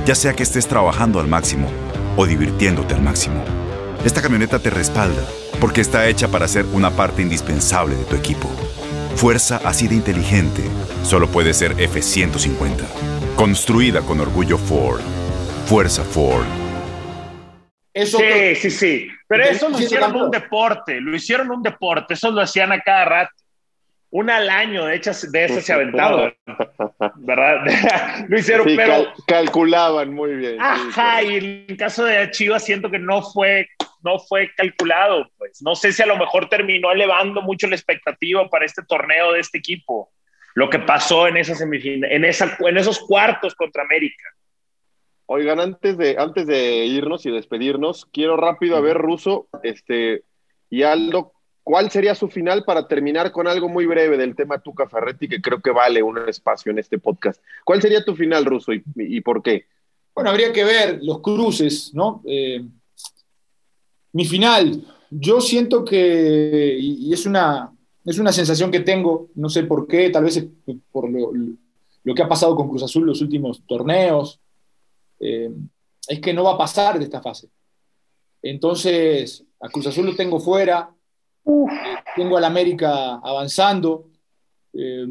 [0.07, 1.69] Ya sea que estés trabajando al máximo
[2.17, 3.43] o divirtiéndote al máximo,
[4.05, 5.23] esta camioneta te respalda
[5.61, 8.49] porque está hecha para ser una parte indispensable de tu equipo.
[9.17, 10.63] Fuerza así de inteligente
[11.03, 12.85] solo puede ser F150.
[13.37, 15.01] Construida con orgullo Ford.
[15.67, 16.47] Fuerza Ford.
[17.95, 19.09] sí, sí, sí.
[19.29, 21.01] Pero eso lo hicieron un deporte.
[21.01, 22.15] Lo hicieron un deporte.
[22.15, 23.33] Eso lo hacían a cada rato.
[24.13, 26.35] Una al año de, hechas, de esas se aventaban.
[27.17, 28.27] ¿Verdad?
[28.29, 29.13] lo hicieron, pero.
[29.27, 30.57] calculaban muy bien.
[30.61, 33.69] Ajá, y en el caso de Chivas siento que no fue
[34.03, 38.49] no fue calculado, pues no sé si a lo mejor terminó elevando mucho la expectativa
[38.49, 40.11] para este torneo de este equipo,
[40.55, 44.25] lo que pasó en esa semifinal, en, esa, en esos cuartos contra América.
[45.27, 50.25] Oigan, antes de, antes de irnos y despedirnos, quiero rápido a ver, Ruso, este,
[50.69, 51.33] y Aldo,
[51.63, 55.41] ¿cuál sería su final para terminar con algo muy breve del tema Tuca Ferretti, que
[55.41, 57.41] creo que vale un espacio en este podcast?
[57.65, 59.67] ¿Cuál sería tu final, Ruso, y, y por qué?
[60.15, 62.23] Bueno, habría que ver los cruces, ¿no?
[62.27, 62.63] Eh,
[64.13, 67.73] mi final, yo siento que, y, es, una,
[68.05, 70.47] es una sensación que tengo, no sé por qué, tal vez
[70.91, 71.33] por lo,
[72.15, 74.41] que ha pasado con Cruz Azul los últimos torneos,
[75.21, 75.51] eh,
[76.09, 77.49] es que no va a pasar de esta fase.
[78.43, 80.95] Entonces, a Cruz Azul lo tengo fuera,
[82.17, 84.09] tengo al América avanzando,
[84.73, 85.07] eh,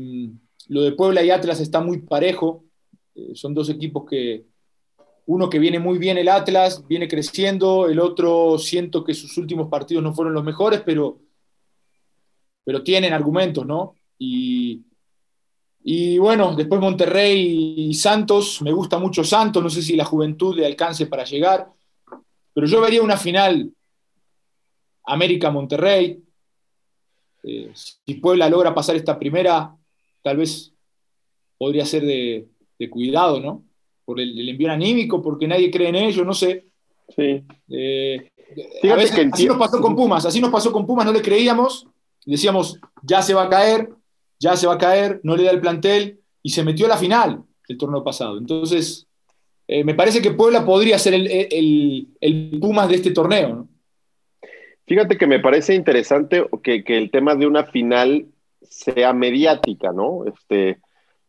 [0.68, 2.64] lo de Puebla y Atlas está muy parejo,
[3.16, 4.46] eh, son dos equipos que,
[5.30, 9.70] uno que viene muy bien el Atlas, viene creciendo, el otro siento que sus últimos
[9.70, 11.20] partidos no fueron los mejores, pero,
[12.64, 13.94] pero tienen argumentos, ¿no?
[14.18, 14.82] Y,
[15.84, 20.56] y bueno, después Monterrey y Santos, me gusta mucho Santos, no sé si la juventud
[20.56, 21.68] le alcance para llegar,
[22.52, 23.72] pero yo vería una final
[25.04, 26.24] América-Monterrey.
[27.44, 29.78] Eh, si Puebla logra pasar esta primera,
[30.24, 30.74] tal vez
[31.56, 32.48] podría ser de,
[32.80, 33.69] de cuidado, ¿no?
[34.10, 36.66] Por el, envío anímico, porque nadie cree en ellos, no sé.
[37.16, 37.44] Sí.
[37.70, 38.28] Eh,
[39.32, 41.86] así nos pasó con Pumas, así nos pasó con Pumas, no le creíamos,
[42.26, 43.88] decíamos, ya se va a caer,
[44.40, 46.98] ya se va a caer, no le da el plantel, y se metió a la
[46.98, 48.40] final el torneo pasado.
[48.40, 49.06] Entonces,
[49.68, 53.68] eh, me parece que Puebla podría ser el, Pumas de este torneo.
[54.88, 58.26] Fíjate que me parece interesante que, que, el tema de una final
[58.64, 60.26] sea mediática, ¿no?
[60.26, 60.80] Este,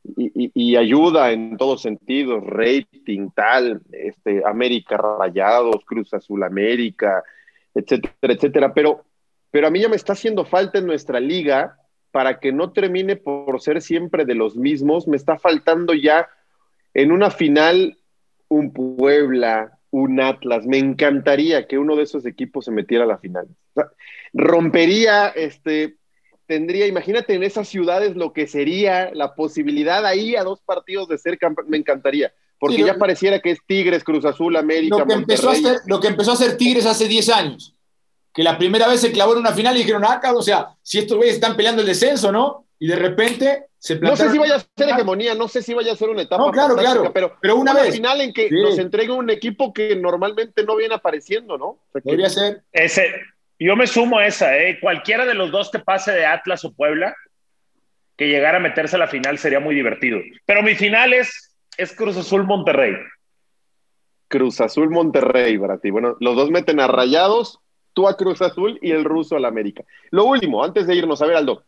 [0.02, 7.22] y, ayuda en todos sentidos, rating, tal, este, América Rayados, Cruz Azul América,
[7.74, 8.74] etcétera, etcétera.
[8.74, 9.04] Pero,
[9.50, 11.76] pero a mí ya me está haciendo falta en nuestra liga
[12.10, 15.06] para que no termine por ser siempre de los mismos.
[15.06, 16.28] Me está faltando ya
[16.94, 17.98] en una final
[18.48, 20.66] un Puebla, un Atlas.
[20.66, 23.46] Me encantaría que uno de esos equipos se metiera a la final.
[24.32, 25.96] rompería este,
[26.50, 31.16] tendría, imagínate en esas ciudades lo que sería la posibilidad ahí a dos partidos de
[31.16, 35.12] ser campeón, me encantaría, porque ya pareciera que es Tigres, Cruz Azul, América, lo que,
[35.12, 37.76] empezó a hacer, lo que empezó a hacer Tigres hace 10 años,
[38.34, 40.98] que la primera vez se clavó en una final y dijeron, ah, o sea, si
[40.98, 42.66] estos güeyes están peleando el descenso, ¿no?
[42.80, 45.92] Y de repente se No sé si vaya a ser hegemonía, no sé si vaya
[45.92, 46.44] a ser una etapa.
[46.44, 47.12] No, claro, claro.
[47.14, 47.94] Pero, pero una, vez.
[47.94, 51.78] final en que nos entrega un equipo que normalmente no viene apareciendo, ¿no?
[51.92, 52.64] Podría ser.
[52.72, 53.04] Ese,
[53.66, 54.78] yo me sumo a esa, ¿eh?
[54.80, 57.14] Cualquiera de los dos que pase de Atlas o Puebla,
[58.16, 60.18] que llegara a meterse a la final sería muy divertido.
[60.46, 61.54] Pero mi final es,
[61.96, 62.94] Cruz Azul Monterrey.
[64.28, 65.90] Cruz Azul Monterrey para ti.
[65.90, 67.60] Bueno, los dos meten a Rayados,
[67.92, 69.84] tú a Cruz Azul y el ruso al América.
[70.10, 71.64] Lo último, antes de irnos, a ver, Aldo,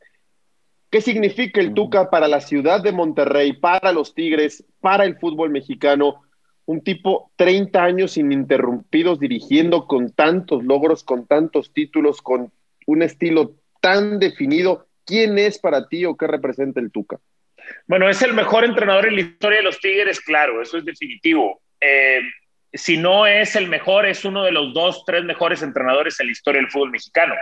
[0.90, 5.50] ¿qué significa el Tuca para la ciudad de Monterrey, para los Tigres, para el fútbol
[5.50, 6.22] mexicano?
[6.66, 12.52] Un tipo 30 años ininterrumpidos dirigiendo con tantos logros, con tantos títulos, con
[12.86, 14.86] un estilo tan definido.
[15.04, 17.18] ¿Quién es para ti o qué representa el Tuca?
[17.86, 21.60] Bueno, es el mejor entrenador en la historia de los Tigres, claro, eso es definitivo.
[21.80, 22.20] Eh,
[22.72, 26.32] si no es el mejor, es uno de los dos, tres mejores entrenadores en la
[26.32, 27.34] historia del fútbol mexicano.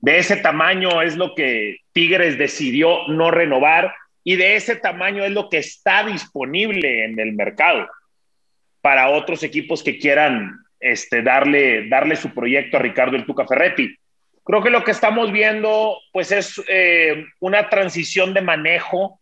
[0.00, 5.30] De ese tamaño es lo que Tigres decidió no renovar y de ese tamaño es
[5.30, 7.88] lo que está disponible en el mercado
[8.82, 13.96] para otros equipos que quieran este, darle, darle su proyecto a Ricardo el Tuca Ferretti.
[14.44, 19.20] Creo que lo que estamos viendo, pues, es eh, una transición de manejo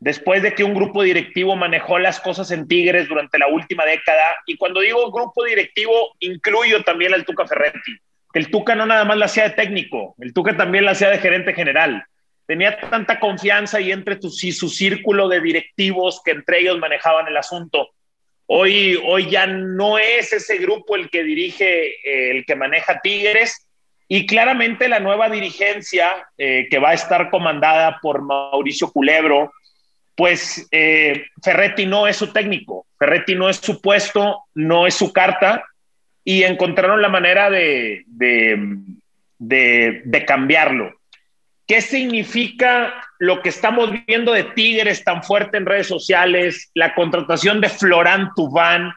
[0.00, 4.24] después de que un grupo directivo manejó las cosas en Tigres durante la última década.
[4.46, 7.96] Y cuando digo grupo directivo, incluyo también al Tuca Ferretti.
[8.34, 11.18] El Tuca no nada más la hacía de técnico, el Tuca también la hacía de
[11.18, 12.04] gerente general.
[12.46, 17.26] Tenía tanta confianza y entre tu, y su círculo de directivos que entre ellos manejaban
[17.28, 17.90] el asunto.
[18.50, 23.68] Hoy, hoy ya no es ese grupo el que dirige, eh, el que maneja Tigres,
[24.08, 29.52] y claramente la nueva dirigencia eh, que va a estar comandada por Mauricio Culebro,
[30.16, 35.12] pues eh, Ferretti no es su técnico, Ferretti no es su puesto, no es su
[35.12, 35.62] carta,
[36.24, 38.04] y encontraron la manera de,
[39.38, 40.97] de, cambiarlo.
[41.68, 47.60] ¿Qué significa lo que estamos viendo de Tigres tan fuerte en redes sociales, la contratación
[47.60, 48.94] de Florán Tubán?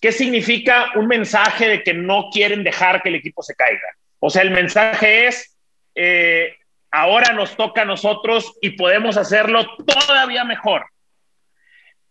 [0.00, 3.88] ¿Qué significa un mensaje de que no quieren dejar que el equipo se caiga?
[4.20, 5.56] O sea, el mensaje es,
[5.96, 6.54] eh,
[6.92, 10.86] ahora nos toca a nosotros y podemos hacerlo todavía mejor.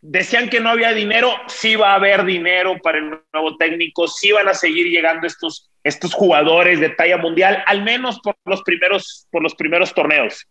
[0.02, 4.34] Decían que no había dinero, sí va a haber dinero para el nuevo técnico, sí
[4.34, 9.28] van a seguir llegando estos, estos jugadores de talla mundial, al menos por los, primeros,
[9.32, 10.48] por los primeros torneos.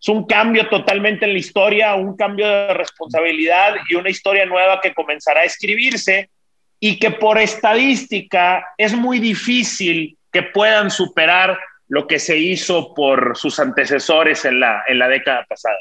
[0.00, 4.80] Es un cambio totalmente en la historia, un cambio de responsabilidad y una historia nueva
[4.82, 6.30] que comenzará a escribirse
[6.78, 13.36] y que por estadística es muy difícil que puedan superar lo que se hizo por
[13.36, 15.78] sus antecesores en la, en la década pasada.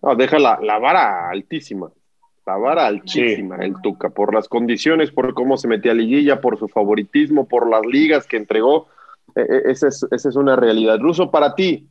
[0.00, 1.90] No, deja la, vara altísima,
[2.46, 6.58] la vara altísima el Tuca, por las condiciones, por cómo se metía a liguilla, por
[6.58, 8.86] su favoritismo, por las ligas que entregó.
[9.34, 10.98] E, e, esa es, esa es una realidad.
[10.98, 11.88] Ruso, para ti,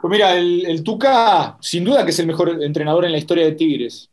[0.00, 3.44] pues mira, el, el, Tuca, sin duda que es el mejor entrenador en la historia
[3.44, 4.10] de Tigres.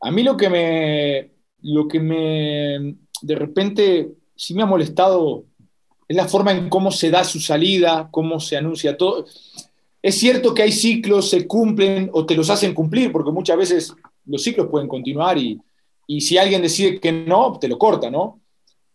[0.00, 1.30] A mí lo que me,
[1.62, 5.44] lo que me, de repente, sí me ha molestado
[6.08, 9.26] es la forma en cómo se da su salida, cómo se anuncia todo.
[10.02, 13.94] Es cierto que hay ciclos, se cumplen o te los hacen cumplir, porque muchas veces
[14.26, 15.60] los ciclos pueden continuar y,
[16.20, 18.40] si alguien decide que no, te lo corta, ¿no?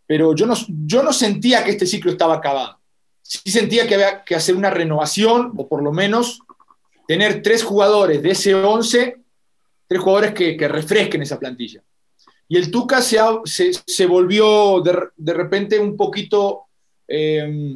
[0.05, 2.77] Pero yo no, yo no sentía que este ciclo estaba acabado.
[3.21, 6.41] Sí sentía que había que hacer una renovación, o por lo menos
[7.07, 9.15] tener tres jugadores de ese 11,
[9.87, 11.81] tres jugadores que, que refresquen esa plantilla.
[12.47, 13.17] Y el Tuca se,
[13.85, 16.65] se, volvió de, repente un poquito
[17.07, 17.75] em,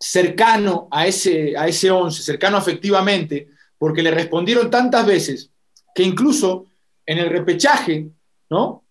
[0.00, 5.50] cercano a ese, a ese once, cercano afectivamente, porque le respondieron tantas veces
[5.94, 6.66] que incluso
[7.04, 8.08] en el repechaje,
[8.48, 8.84] ¿no?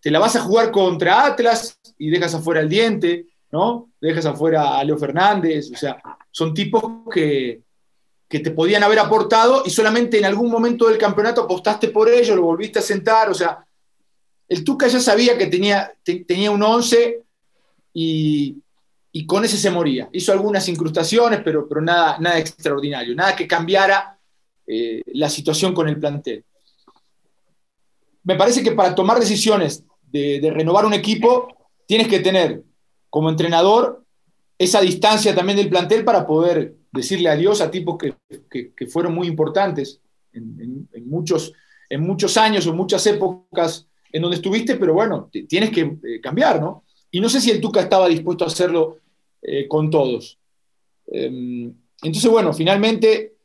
[0.00, 3.90] Te la vas a jugar contra Atlas y dejas afuera el diente, ¿no?
[4.00, 7.62] Dejas afuera a Leo Fernández, o sea, son tipos que,
[8.28, 12.34] que te podían haber aportado y solamente en algún momento del campeonato apostaste por ello,
[12.34, 13.64] lo volviste a sentar, o sea,
[14.48, 17.22] el Tuca ya sabía que tenía, tenía un 11
[17.94, 18.62] y,
[19.24, 20.08] con ese se moría.
[20.12, 24.18] Hizo algunas incrustaciones, pero, pero nada, nada extraordinario, nada que cambiara
[24.66, 26.44] eh, la situación con el plantel.
[28.24, 31.48] Me parece que para tomar decisiones de, renovar un equipo,
[31.86, 32.62] tienes que tener
[33.08, 34.04] como entrenador
[34.58, 40.00] esa distancia también del plantel para poder decirle adiós a tipos que, fueron muy importantes
[40.32, 41.52] en, muchos,
[41.88, 46.60] en muchos años o muchas épocas en donde estuviste, pero bueno, tienes que eh, cambiar,
[46.60, 46.84] ¿no?
[47.10, 48.98] Y no sé si el Tuca estaba dispuesto a hacerlo
[49.42, 50.38] eh, con todos.
[51.06, 53.36] Em, entonces, bueno, finalmente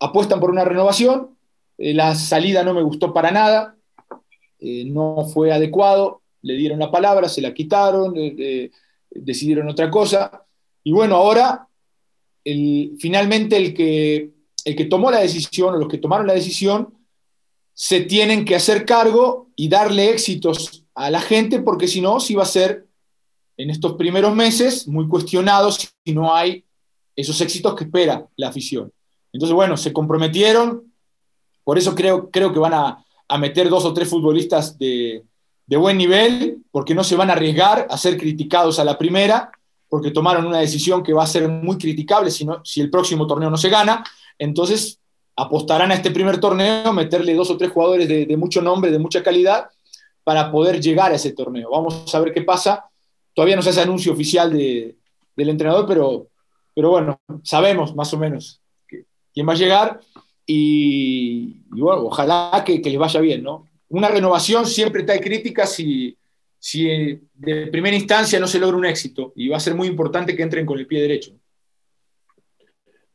[0.00, 1.36] apuestan por una renovación.
[1.78, 3.76] Eh, la salida no me gustó para nada,
[4.60, 8.14] no fue adecuado, le dieron la palabra, se la quitaron,
[9.10, 10.46] decidieron otra cosa.
[10.82, 11.68] Y bueno, ahora
[12.44, 14.30] finalmente el que,
[14.64, 16.94] el que tomó la decisión o los que tomaron la decisión
[17.72, 22.34] se tienen que hacer cargo y darle éxitos a la gente, porque si no, sí
[22.34, 22.86] va a ser
[23.56, 26.64] en estos primeros meses muy cuestionado si no hay
[27.16, 28.92] esos éxitos que espera la afición.
[29.32, 30.92] Entonces, bueno, se comprometieron,
[31.62, 33.00] por eso creo, creo que van a,
[33.38, 35.24] meter dos o tres futbolistas de,
[35.66, 39.50] buen nivel, porque no se van a arriesgar a ser criticados a la primera,
[39.88, 43.50] porque tomaron una decisión que va a ser muy criticable si, si el próximo torneo
[43.50, 44.04] no se gana.
[44.38, 45.00] Entonces,
[45.36, 49.22] apostarán a este primer torneo, meterle dos o tres jugadores de, mucho nombre, de mucha
[49.22, 49.68] calidad,
[50.22, 51.70] para poder llegar a ese torneo.
[51.70, 52.84] Vamos a ver qué pasa.
[53.34, 54.96] Todavía no se hace anuncio oficial del
[55.36, 56.28] entrenador, pero,
[56.74, 60.00] pero bueno, sabemos más o menos quién va a llegar
[60.46, 63.66] y, bueno, ojalá que, que, les vaya bien, ¿no?
[63.88, 66.16] Una renovación siempre trae críticas si,
[66.58, 70.36] si de primera instancia no se logra un éxito y va a ser muy importante
[70.36, 71.32] que entren con el pie derecho.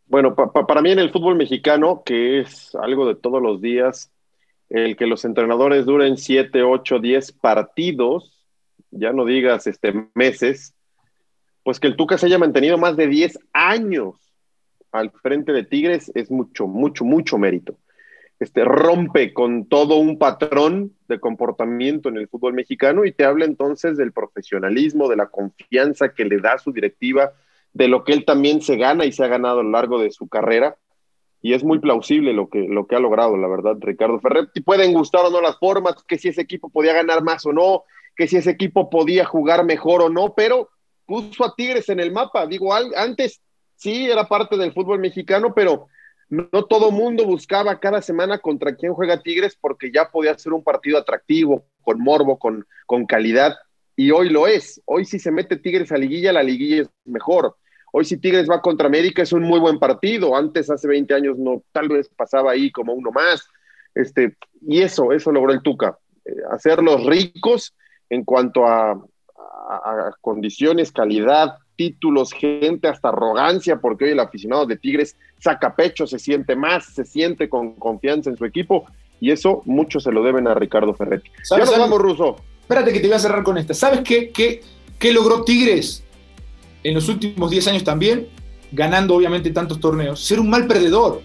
[0.06, 4.12] Bueno, para mí en el fútbol mexicano, que es algo de todos los días,
[4.70, 8.39] el que los entrenadores duren 7, 8, 10 partidos,
[8.92, 10.74] ya no digas este, meses,
[11.64, 14.16] pues que el Tuca se haya mantenido más de 10 años
[14.92, 17.78] al frente de Tigres es mucho, mucho, mucho mérito.
[18.40, 23.46] Este, rompe con todo un patrón de comportamiento en el fútbol mexicano y te habla
[23.46, 27.34] entonces del profesionalismo, de la confianza que le da su directiva,
[27.74, 30.12] de lo que él también se gana y se ha ganado a lo largo de
[30.12, 30.78] su carrera.
[31.42, 34.62] Y es muy plausible lo que, lo que ha logrado, la verdad, Ricardo Ferretti.
[34.62, 37.84] Pueden gustar o no las formas, que si ese equipo podía ganar más o no,
[38.20, 40.68] que si ese equipo podía jugar mejor o no, pero
[41.06, 42.46] puso a Tigres en el mapa.
[42.48, 43.40] Digo, antes
[43.78, 45.88] sí era parte del fútbol mexicano, pero
[46.28, 50.66] no, todo mundo buscaba cada semana contra quién juega Tigres porque ya podía ser un
[50.66, 53.56] partido atractivo, con morbo, con, con calidad,
[53.96, 54.82] y hoy lo es.
[54.84, 57.56] Hoy si se mete Tigres a liguilla, la liguilla es mejor.
[57.94, 60.36] Hoy si Tigres va contra América es un muy buen partido.
[60.36, 63.48] Antes, hace 20 años, no, tal vez pasaba ahí como uno más.
[63.96, 64.36] Este,
[64.68, 65.98] y eso, eso logró el Tuca.
[66.26, 67.74] Eh, hacerlos ricos
[68.10, 74.78] en cuanto a, a, condiciones, calidad, títulos, gente, hasta arrogancia, porque hoy el aficionado de
[74.78, 78.86] Tigres saca pecho, se siente más, se siente con confianza en su equipo,
[79.22, 81.30] y eso mucho se lo deben a Ricardo Ferretti.
[81.50, 82.38] Ya nos vamos, Ruso.
[82.62, 83.74] Espérate que te voy a cerrar con esta.
[83.74, 84.62] ¿Sabes qué, qué,
[84.98, 86.04] qué logró Tigres
[86.84, 88.28] en los últimos 10 años también?
[88.72, 90.20] Ganando obviamente tantos torneos.
[90.20, 91.22] Ser un mal perdedor.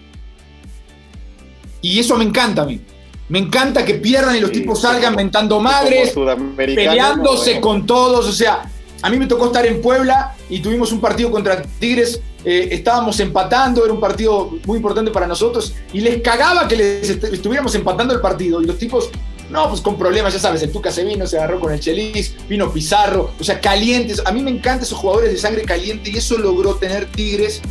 [1.81, 2.81] Y eso me encanta a mí.
[3.27, 6.13] Me encanta que pierdan y los tipos salgan mentando madres,
[6.55, 8.27] peleándose con todos.
[8.27, 8.69] O sea,
[9.01, 12.21] a mí me tocó estar en Puebla y tuvimos un partido contra Tigres.
[12.43, 17.09] Eh, estábamos empatando, era un partido muy importante para nosotros y les cagaba que les
[17.09, 18.61] estuviéramos empatando el partido.
[18.61, 19.09] Y los tipos,
[19.49, 22.35] no, pues con problemas, ya sabes, el Tuca se vino, se agarró con el Chelis,
[22.47, 24.21] vino Pizarro, o sea, calientes.
[24.23, 27.61] A mí me encantan esos jugadores de sangre caliente y eso logró tener Tigres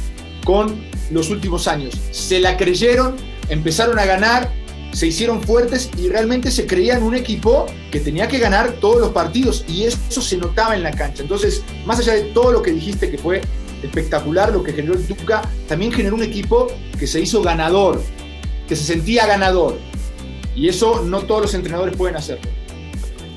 [0.45, 1.95] con los últimos años.
[2.11, 3.15] Se la creyeron,
[3.49, 4.51] empezaron a ganar
[4.95, 9.11] se hicieron fuertes y realmente se creían un equipo que tenía que ganar todos los
[9.11, 11.23] partidos y eso se notaba en la cancha.
[11.23, 13.43] Entonces, más allá de todo lo que dijiste que fue
[13.83, 16.69] espectacular lo que generó el Tuca, también generó un equipo
[16.99, 18.01] que se hizo ganador,
[18.69, 19.79] que se sentía ganador.
[20.55, 22.49] Y eso no todos los entrenadores pueden hacerlo.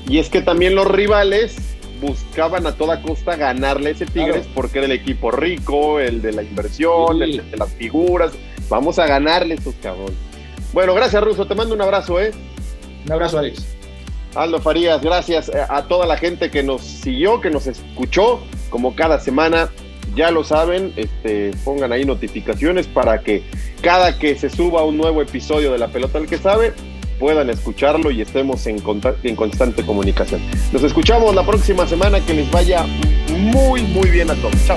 [0.08, 1.56] Y es que también los rivales
[2.00, 6.42] buscaban a toda costa ganarle ese Tigres porque era el equipo rico, el de la
[6.44, 8.32] inversión, el de las figuras.
[8.68, 10.27] Vamos a ganarle estos cabrones.
[10.72, 11.46] Bueno, gracias, Ruso.
[11.46, 12.32] Te mando un abrazo, ¿eh?
[13.06, 13.64] Un abrazo, Alex.
[14.34, 18.40] Aldo Farías, gracias eh, a toda la gente que nos siguió, que nos escuchó,
[18.70, 19.70] como cada semana.
[20.14, 23.42] Ya lo saben, este, pongan ahí notificaciones para que
[23.82, 26.72] cada que se suba un nuevo episodio de La Pelota del que sabe,
[27.18, 28.82] puedan escucharlo y estemos en,
[29.22, 30.40] en constante comunicación.
[30.72, 32.84] Nos escuchamos la próxima semana, que les vaya
[33.28, 34.54] muy, muy bien a todos.
[34.66, 34.76] Chao.